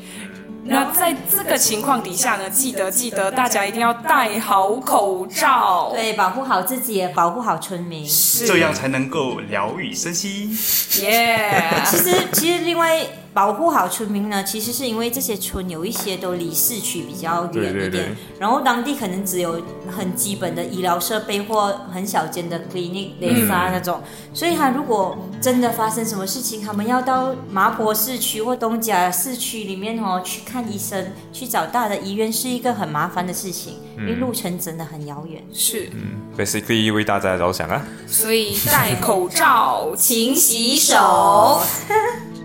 [0.68, 8.06] 那在这个情况底下呢，记得记得大家一定要戴好口罩，对，保护好自己，也保护好村民。
[8.08, 10.50] 是这样才能够疗愈身心。
[11.02, 11.72] 耶。
[11.84, 13.00] 其实，其实另外
[13.36, 17.90] 保护好村民呢，其实是因为这些村有一些都离市区比较远一点，对。
[17.90, 19.60] 对对然后当地可能只有
[19.94, 35.44] 很基本的医疗设备或很小间的 clinic、雷莎那种，所以他如果真的发生什么事情，他们要到麻坡市区或东甲市区里面哦去看医生，去找大的医院是一个很麻烦的事情，因为路程真的很遥远。
[35.52, 36.22] 是，嗯。
[36.38, 37.84] basically 为大家着想啊。
[38.06, 41.60] 所以戴口罩，勤洗手。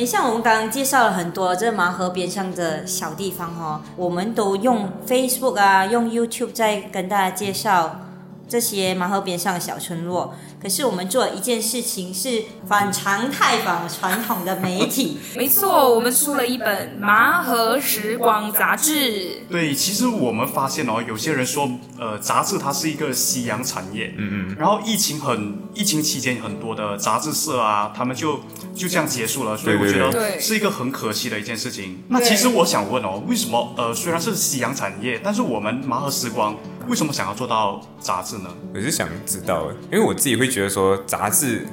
[0.00, 8.00] 你，像我们刚刚介绍了很多这麻河边上的小地方哦，我们都用 Facebook 啊，用 YouTube 在跟大家介绍
[8.48, 10.32] 这些麻河边上的小村落。
[10.62, 19.42] 可是我们做了一件事情是反常态反传统的媒体， 没错，我们出了一本《麻和时光》杂志。
[19.48, 28.40] 对，其实我们发现哦，有些人说，呃，杂志它是一个夕阳产业，嗯嗯，然后疫情很，疫情期间很多的杂志社啊，他们就
[28.74, 32.02] 就这样结束了，所以我觉得是一个很可惜的一件事情。
[32.08, 36.54] 那其实我想问哦，为什么呃，虽然是夕阳产业，但是我们麻和时光
[36.88, 38.50] 为什么想要做到杂志呢？
[38.74, 41.66] 我是想知道，因为我自己会觉得说杂志，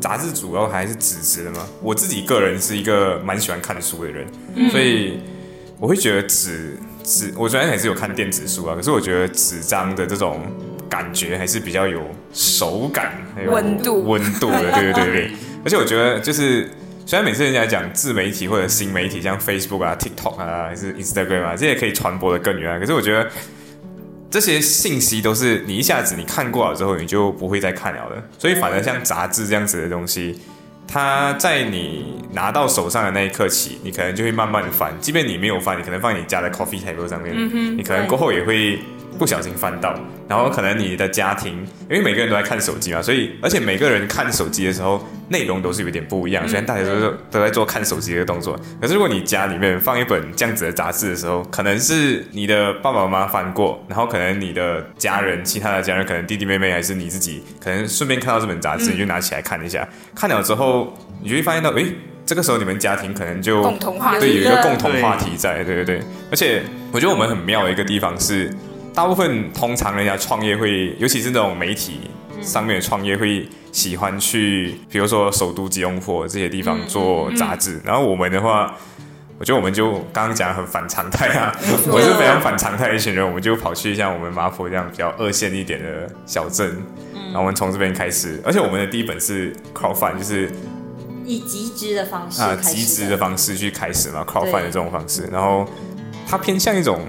[0.00, 1.66] 杂志主要还是纸质的嘛。
[1.82, 4.26] 我自己个人是一个蛮喜欢看书的人，
[4.70, 5.20] 所以
[5.78, 10.40] 我会觉得纸纸，我虽然还是有看电子书啊，可是我觉得纸张的这种
[10.88, 15.30] 感觉还是比较有手感，还有温度温度的，对对对对。
[15.64, 16.70] 而且我觉得就是。
[17.06, 22.78] 虽然每次人家讲自媒体或者新媒体，像 Facebook 啊、TikTok 啊，还是 Instagram 啊，这些可以传播的更远啊。
[22.78, 23.28] 可是我觉得
[24.34, 28.20] 这些信息都是你一下子你看过了之后，你就不会再看了的。
[28.36, 30.36] 所以反而像杂志这样子的东西，
[30.88, 34.92] 它在你拿到手上的那一刻起，你可能就会慢慢翻。
[35.00, 37.32] 即便你没有翻，你可能放在你家的 coffee table 上面，
[37.78, 38.80] 你可能过后也会
[39.16, 39.94] 不小心翻到。
[40.28, 41.52] 然后可能你的家庭，
[41.88, 46.46] 因为每个人都在看手机嘛，所以而且每个人看手机的时候内容都是有点不一样。
[46.48, 59.86] 虽然大家都是都在做看手机的动作，可是如果你家里面放一本这样子的杂志的时候，可能是你的爸爸妈妈翻过，然后可能你的家人、其他的家人，可能弟弟妹妹还是你自己，可能顺便看到这本杂志，你就拿起来看一下。
[60.14, 61.86] 看了之后，你就会发现到，诶，
[62.24, 66.00] 这个时候你们家庭可能就共同话题对，有一个有一个共同话题在，对对对。
[66.30, 68.50] 而且我觉得我们很妙的一个地方是，
[68.94, 72.02] 大部分通常人家创业会，尤其是那种媒体
[72.40, 77.80] 上面的创业会喜欢去，比如说首都吉隆坡这些地方做杂志。
[77.84, 78.72] 然后我们的话，
[79.36, 81.52] 我觉得我们就刚刚讲得很反常态啊，
[81.90, 86.80] 我是非常反常态的一群人，我们就跑去像我们麻坡这样比较二线一点的小镇，
[87.12, 90.52] 然后我们从这边开始，而且我们的第一本是 crowdfund，就是
[91.24, 95.68] 以集资的方式啊，集资的方式去开始嘛，crowdfund 的这种方式，然后
[96.28, 97.00] 它偏向一种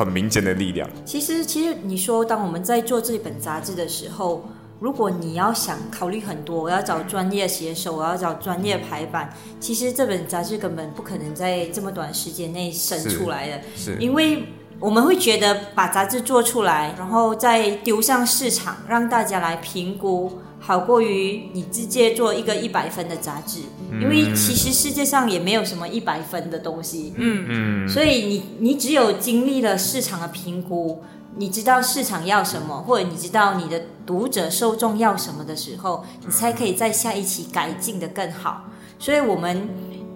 [0.00, 4.42] 很民间的力量，其实，其实你说，当我们在做这本杂志的时候，
[4.78, 9.30] 如果你要想考虑很多，我要找专业写手，我要找专业排版，
[9.60, 13.98] 其实这本杂志根本不可能在这么短时间内生出来的，是。
[14.00, 14.44] 因为
[14.78, 23.60] 我们会觉得把杂志做出来，然后再丢上市场，让大家来评估，好过于你直接做一个一百分的杂志。
[24.00, 31.02] 因为其实世界上也没有什么一百分的东西，嗯嗯，所以你你只有经历了市场的评估，
[31.34, 38.66] 你知道市场要什么，或者你知道你的读者受众要什么的时候，你才可以在下一期改进的更好。
[38.96, 39.68] 所以我们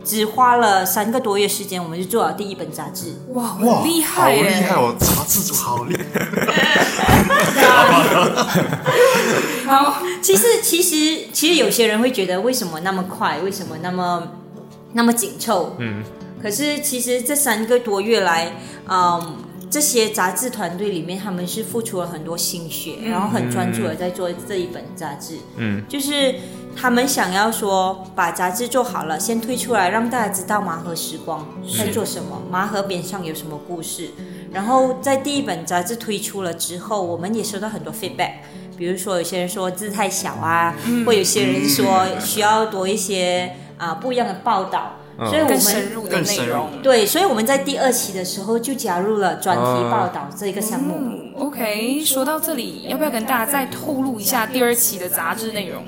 [0.04, 3.14] 只花了三个多月时间，我们就做了第一本杂志。
[3.32, 4.42] 哇，哇，很厉好害好！
[4.42, 4.94] 厉害哦！
[4.98, 6.20] 杂志组好厉害。
[9.66, 13.38] 好，其实，其实，其实有些人会觉得，为什么那么快？
[13.40, 14.22] 为什么那么
[14.92, 15.74] 那么紧凑？
[15.78, 16.04] 嗯。
[16.42, 18.52] 可是，其实这三个多月来，
[18.86, 19.36] 嗯，
[19.70, 25.38] 这些杂志团队里面，他们是付出了很多心血，然后很专注的在做这一本杂志。
[25.56, 25.82] 嗯。
[25.88, 26.34] 就是
[26.76, 31.46] 他们想要说，把杂志做好了，先推出来，让大家知道麻盒时光
[31.78, 34.10] 在做什么，麻盒边上有什么故事。
[34.52, 38.32] 然后在第一本杂志推出了之后，我们也收到很多 feedback。
[38.76, 40.74] 比如说，有些人说字太小啊，
[41.06, 46.82] 或有些人说需要多一些啊、不一样的报道，所以我更们深入的内容。
[46.82, 50.96] 对，所以我们在第二期的时候就加入了专题哦报道这一个项目。
[50.98, 55.82] 嗯，OK，说到这里，要不要跟大家再透露一下第二期的杂志内容？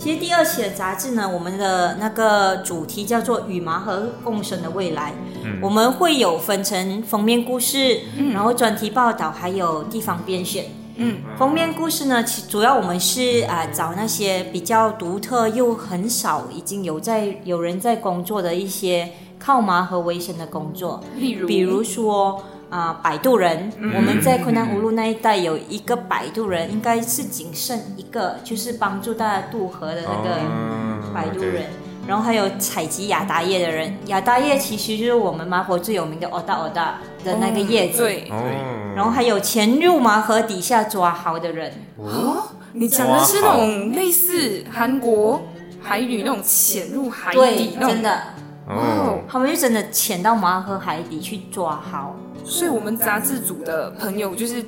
[0.00, 5.12] 其实第二期的杂志呢，我们的那个主题叫做“与麻和共生的未来”。
[5.60, 8.00] 我们会有分成封面故事，
[8.32, 10.64] 然后专题报道，还有地方编选。
[10.96, 19.06] 嗯，封面故事呢，其主要我们是啊、找那些比较独特又很少已经有在有人在工作的一些
[19.38, 31.64] 靠麻和为生的工作，例如，比如说啊、摆渡人，我们在昆南五路那一带有一个摆渡人，应该是仅剩一个，就是帮助大家渡河的那个哦摆渡人。
[32.06, 37.98] 然后还有采集亚达叶的人，亚达叶其实就是我们麻婆最有名的欧达欧达的那个叶子。
[37.98, 41.72] 对，哦，然后还有潜入麻河底下抓蚝的人，
[42.72, 45.42] 你讲的是那种类似韩国
[45.80, 47.76] 海女那种潜入海对底。
[47.80, 48.20] 真的，
[48.66, 52.16] 哦，他们就真的潜到麻河海底去抓蚝。
[52.44, 54.64] 所以我们杂志组的朋友就是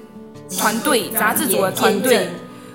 [0.58, 2.28] 团队，杂志组的团队，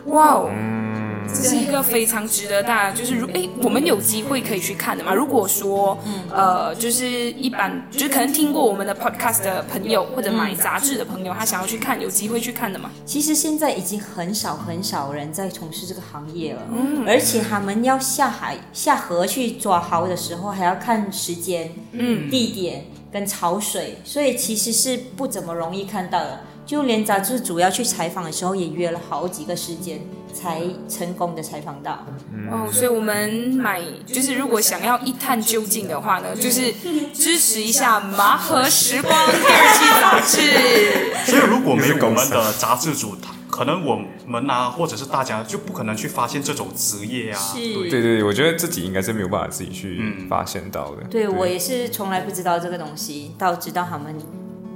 [0.07, 5.13] 哇哦，嗯，这是一个非常值得大家，就是如哎，我们有机会可以去看的嘛。
[5.13, 5.97] 如果说，
[6.33, 12.89] 呃，就是一般，就是可能听过我们的 podcast 的朋友，或者买杂志的朋友，他想要去看，有机会去看的嘛。
[13.05, 17.05] 其实现在已经很少很少人在从事这个行业了，嗯。
[17.05, 22.85] 而且他们要下海下河去抓蚝的时候，还要看时间、嗯，地点
[23.17, 26.39] 跟潮水，所以其实是不怎么容易看到的。
[26.67, 29.99] 就连杂志主要去采访的时候，也约了好几个时间
[30.31, 32.05] 才成功的采访到。
[32.51, 36.71] 哦，所以我们买就是如果想要一探究竟的话呢，就是
[37.11, 41.31] 支持一下《麻盒时光》第二期杂志。
[41.31, 43.15] 所以如果没有我们的杂志组，
[43.57, 47.39] 可能我们啊，或者是大家就不可能去发现这种职业啊。
[47.39, 51.03] 是对对对对，我觉得自己应该是没有办法自己去嗯发现到的。
[51.05, 54.15] 对我也是从来不知道这个东西，到直到他们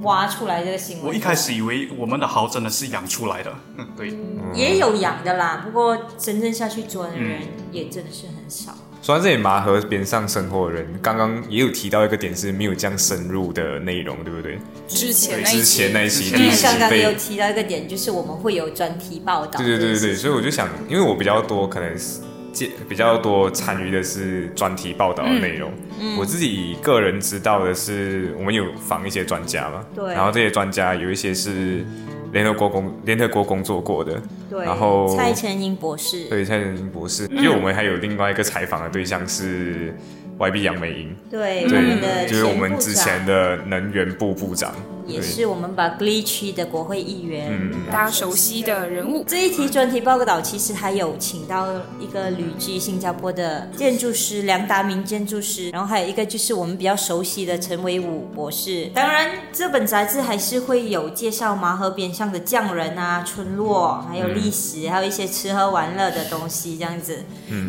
[0.02, 1.06] 挖出来这个新闻。
[1.06, 4.18] 我一开始以为我们的蚝真的是养出来的，嗯，对，
[4.56, 8.76] 也有养的啦，不过真正下去做的人嗯也真的是很少。
[9.02, 14.60] 说到这里麻河边上生活的人，刚刚也有提到一个点是没有这样深入的内容，对不对？
[14.88, 19.58] 之前之前期，那一期因为刚刚也有提到一个点，就是我们会有专题报道。
[19.60, 22.22] 对对对对对，所以我就想，因为我比较多可能是
[22.54, 25.72] 接比较多参与的是专题报道的内容。
[25.99, 31.84] 嗯我自己个人知道的是，我们有访一些专家嘛，对然后这些专家有一些是
[32.32, 39.94] 联合国工联合国工作过的，对然后蔡成英博士，对蔡成英博士，因为我们还有另外一个采访的对象是
[40.40, 44.74] YB 杨美英，对对，就是我们之前的能源部部长，
[45.12, 47.47] 也是我们把 Glee 区的国会议员。
[47.49, 49.24] 嗯，大家熟悉的人物。
[49.28, 51.68] 这一题专题报道其实还有请到
[51.99, 58.86] 一个旅居新加坡的建筑师梁达明建筑师，然后还有一个就是我们比较熟悉的陈伟武博士。
[58.93, 67.24] 当然，这本杂志还是会有介绍麻河边上的匠人啊、村落，还有历史，还有一些吃喝玩乐的东西，这样子。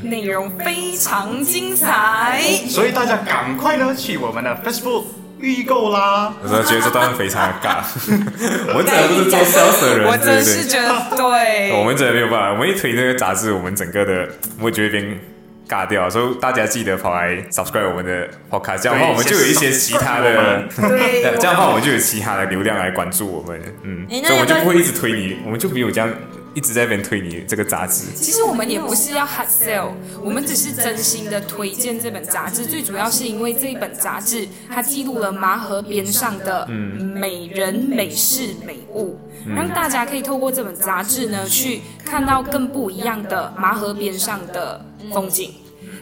[0.05, 2.41] 内容非常精彩。
[2.69, 5.05] 所以大家赶快呢去我们的 Facebook
[5.43, 6.33] 预购啦。
[6.43, 7.83] 我真的觉得这段非常的尬，
[8.73, 10.17] 我们真的不是做 sales 的人，我。
[10.17, 11.73] 真是觉得对。
[11.79, 14.29] 我们真的没有办法，我们一推这个杂志，我们整个的
[14.61, 15.21] 我觉得变
[15.69, 26.09] 尬掉，所以大家记得跑来 subscribe 我们的 podcast，这样的话我们就有一些其他的， 对，这样的话我们就有其他的流量来关注我们，嗯，所以我们就不会一直推你，我们就没有这样
[26.55, 28.13] 一直在那边推你这个杂志？
[28.15, 29.91] 其实我们也不是要 hard sell，
[30.23, 32.67] 我们只是真心的推荐这本杂志。
[32.67, 45.55] 最主要是因为这一本杂志，它记录了麻河边上的美人、美事、美物，让大家可以透过这本杂志呢，去看到更不一样的麻河边上的风景。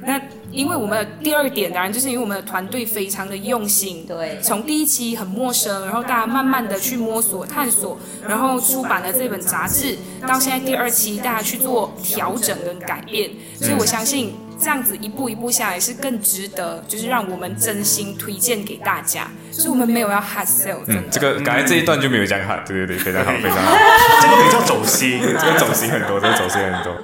[0.03, 0.21] 那
[0.51, 9.97] 因为我们的第二点，当然就是因为我们的团队非常的用心，对从第一期很陌生，然后大家慢慢的去摸索、探索，然后出版了这本杂志，
[10.27, 13.31] 到现在第二期大家去做调整跟改变，
[13.61, 20.79] 所以我相信这样子一步一步下来是更值得，就是让我们真心推荐给大家，所以我们没有要 hard sell。
[20.89, 23.77] 嗯，这个刚才这一段就没有讲哈，对对对，非常好，非常好，
[24.21, 25.21] 这个比较走心。
[25.23, 26.97] 这个走心很多，这个走心很多。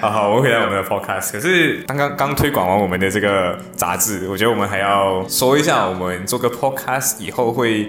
[0.00, 1.30] 好好，我们回来我们的 podcast。
[1.30, 7.86] 可是刚刚刚推广完我们的这个杂志，我觉得我们还要说一下，我们做个 podcast 以后会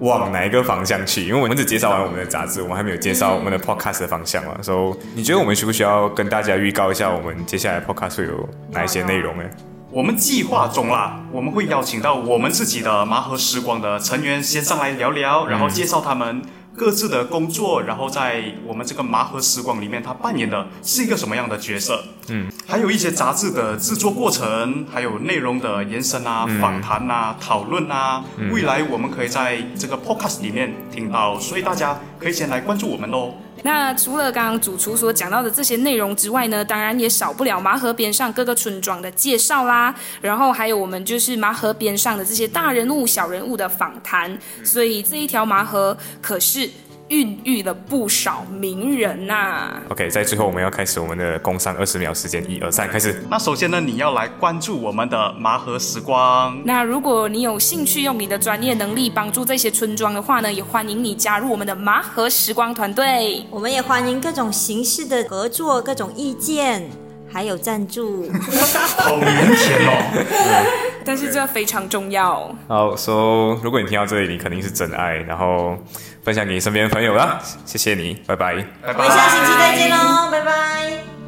[0.00, 1.26] 往哪一个方向去？
[1.26, 4.58] 因为我们只介绍完我们的杂志，我们还没有介绍我们的 podcast 的方向嘛。
[4.60, 9.44] 所以你觉得我们需不需要跟大家预告一下，我们接下来 podcast 会有哪一些内容呢？
[9.90, 16.42] 我们计划中啦，我们会邀请到我们自己的麻盒时光的成员先上来聊聊，然后介绍他们
[16.76, 22.02] 各自的工作，然后在我们这个麻盒时光里面，他扮演的是一个什么样的角色？
[22.28, 33.34] 嗯，还有一些杂志的制作过程，还有内容的延伸啊、访谈啊、讨论啊，未来我们可以在这个 podcast 里面听到，所以大家可以先来关注我们喽。
[33.64, 46.68] 那除了刚刚主厨所讲到的这些内容之外呢，当然也少不了麻河边上各个村庄的介绍啦，然后还有我们就是麻河边上的这些大人物、小人物的访谈，所以这一条麻河可是
[47.08, 53.22] 孕育了不少名人呐、OK，在最后我们要开始我们的工商二十秒时间，一二三，开始。
[53.30, 56.58] 那首先呢，你要来关注我们的麻河时光。
[56.64, 63.44] 那如果你有兴趣用你的专业能力帮助这些村庄的话呢，也欢迎你加入我们的麻河时光团队。
[63.50, 66.88] 我们也欢迎各种形式的合作、各种意见，
[67.30, 68.30] 还有赞助。
[68.96, 69.26] 好明
[69.56, 70.74] 显哦。
[71.06, 72.50] 但是这非常重要。
[72.66, 75.76] 好，So，如果你听到这里，你肯定是真爱，然后
[76.24, 78.54] 分享给身边朋友啦，谢谢你，拜拜。
[78.82, 81.23] 拜我们下星期再见喽，拜拜。